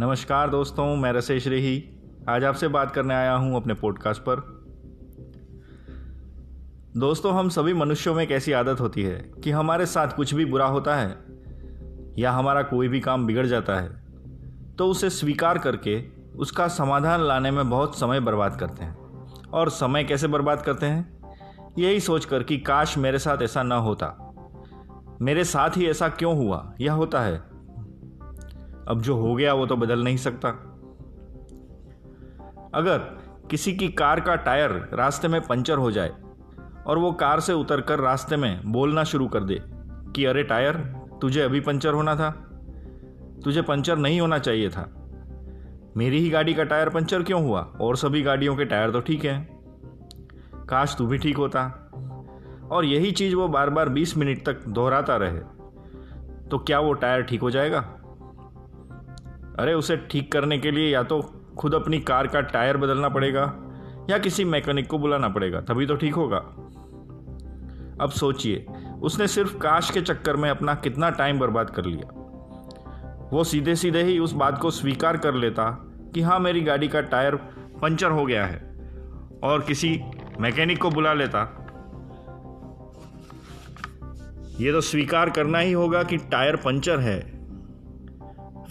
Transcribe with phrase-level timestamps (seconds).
[0.00, 1.90] नमस्कार दोस्तों, मैं रसेश रेही।
[2.28, 4.64] आज आपसे बात करने आया हूँ अपने पॉडकास्ट पर।
[6.96, 10.44] दोस्तों, हम सभी मनुष्यों में एक ऐसी आदत होती है कि हमारे साथ कुछ भी
[10.44, 11.18] बुरा होता है
[12.18, 14.02] या हमारा कोई भी काम बिगड़ जाता है
[14.78, 16.04] तो उसे स्वीकार करके
[16.36, 18.98] उसका समाधान लाने में बहुत समय बर्बाद करते हैं।
[19.52, 21.18] और समय कैसे बर्बाद करते हैं?
[21.78, 24.34] यही सोचकर कि काश मेरे साथ ऐसा ना होता।
[25.22, 26.74] मेरे साथ ही ऐसा क्यों हुआ?
[26.80, 27.49] यह होता है
[28.90, 30.48] अब जो हो गया वो तो बदल नहीं सकता।
[32.74, 32.98] अगर
[33.50, 36.12] किसी की कार का टायर रास्ते में पंचर हो जाए
[36.86, 39.62] और वो कार से उतरकर रास्ते में बोलना शुरू कर दे
[40.16, 40.74] कि अरे टायर,
[41.20, 42.30] तुझे अभी पंचर होना था।
[43.44, 45.10] तुझे पंचर नहीं होना चाहिए था।
[45.96, 47.60] मेरी ही गाड़ी का टायर पंचर क्यों हुआ?
[47.80, 49.60] और सभी गाड़ियों के टायर तो ठीक हैं।
[50.68, 51.90] काश तू भी ठीक होता।
[52.70, 55.40] और यही चीज़ वो बार बार 20 मिनट तक दोहराता रहे।
[56.48, 57.96] तो क्या वो टायर ठीक हो जाएगा?
[59.58, 61.20] अरे उसे ठीक करने के लिए या तो
[61.58, 63.42] खुद अपनी कार का टायर बदलना पड़ेगा
[64.10, 66.38] या किसी मैकेनिक को बुलाना पड़ेगा, तभी तो ठीक होगा।
[68.00, 68.66] अब सोचिए,
[69.02, 72.10] उसने सिर्फ़ काश के चक्कर में अपना कितना टाइम बर्बाद कर लिया।
[73.32, 75.70] वो सीधे सीधे ही उस बात को स्वीकार कर लेता
[76.14, 77.34] कि हाँ मेरी गाड़ी का टायर
[77.82, 78.58] पंचर हो गया है
[79.42, 80.00] और किसी
[80.40, 81.56] मैकेनिक को बुला लेता।
[84.60, 87.39] ये तो स्वीकार करना ही होगा कि टायर पंचर है।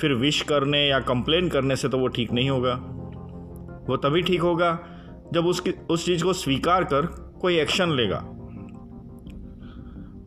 [0.01, 2.73] फिर विश करने या कंप्लेन करने से तो वो ठीक नहीं होगा।
[3.89, 4.79] वो तभी ठीक होगा
[5.33, 7.05] जब उसकी, उस चीज़ को स्वीकार कर
[7.41, 8.19] कोई एक्शन लेगा।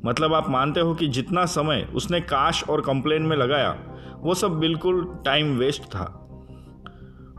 [0.07, 3.79] मतलब आप मानते हो कि जितना समय उसने काश और कंप्लेन में लगाया,
[4.21, 6.19] वो सब बिल्कुल टाइम वेस्ट था।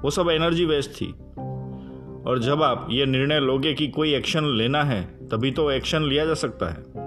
[0.02, 1.12] वो सब एनर्जी वेस्ट थी।
[2.28, 6.26] और जब आप ये निर्णय लोगे कि कोई एक्शन लेना है, तभी तो एक्शन लिया
[6.26, 7.03] जा सकता है।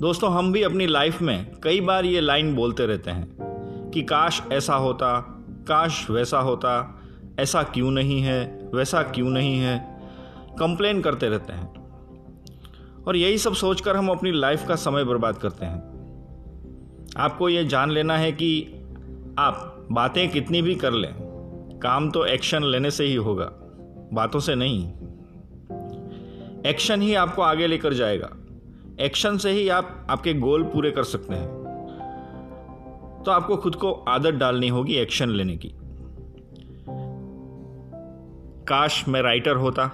[0.00, 3.36] दोस्तों, हम भी अपनी लाइफ में कई बार ये लाइन बोलते रहते हैं
[3.94, 5.20] कि काश ऐसा होता,
[5.68, 7.00] काश वैसा होता,
[7.40, 10.00] ऐसा क्यों नहीं है, वैसा क्यों नहीं है।
[10.58, 11.74] कंप्लेन करते रहते हैं।
[13.04, 15.80] और यही सब सोचकर हम अपनी लाइफ का समय बर्बाद करते हैं।
[17.16, 18.62] आपको ये जान लेना है कि
[19.38, 21.14] आप बातें कितनी भी कर लें,
[21.82, 23.52] काम तो एक्शन लेने से ही होगा,
[24.12, 24.92] बातों से नहीं।
[26.66, 28.30] एक्शन ही आपको आगे लेकर जाएगा।
[29.00, 31.46] एक्शन से ही आप, आपके गोल पूरे कर सकते हैं।
[33.26, 35.72] तो आपको खुद को आदत डालनी होगी एक्शन लेने की।
[38.68, 39.84] काश मैं राइटर होता,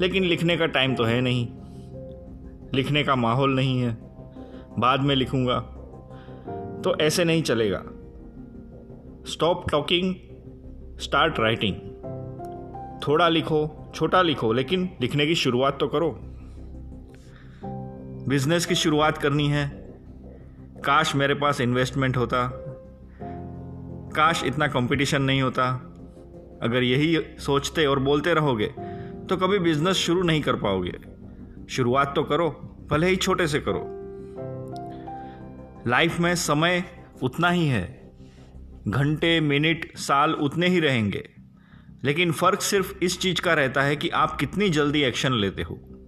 [0.00, 1.48] लेकिन लिखने का टाइम तो है नहीं।
[2.74, 3.96] लिखने का माहौल नहीं है।
[4.78, 5.58] बाद में लिखूँगा
[6.84, 7.82] तो ऐसे नहीं चलेगा।
[9.26, 10.14] स्टॉप टॉकिंग
[11.00, 11.74] स्टार्ट राइटिंग
[13.08, 16.18] थोड़ा लिखो, छोटा लिखो, लेकिन लिखने की शुरुआत तो करो।
[18.30, 19.68] बिज़नेस की शुरुआत करनी है।
[20.84, 22.50] काश मेरे पास इन्वेस्टमेंट होता।
[24.16, 25.66] काश इतना कंपटीशन नहीं होता।
[26.62, 28.66] अगर यही सोचते और बोलते रहोगे
[29.28, 30.98] तो कभी बिज़नेस शुरू नहीं कर पाओगे।
[31.70, 33.82] शुरुआत तो करो, भले ही छोटे से करो।
[35.90, 36.84] लाइफ में समय
[37.22, 38.12] उतना ही है।
[38.88, 41.30] घंटे मिनट साल उतने ही रहेंगे।
[42.04, 45.99] लेकिन फ़र्क सिर्फ़ इस चीज़ का रहता है कि आप कितनी जल्दी एक्शन लेते हो।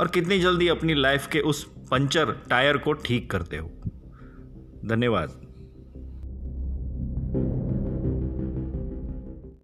[0.00, 3.70] और कितनी जल्दी अपनी लाइफ के उस पंचर टायर को ठीक करते हो।
[4.84, 5.51] धन्यवाद।